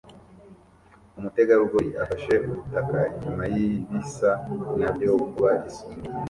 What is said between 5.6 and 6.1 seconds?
isumo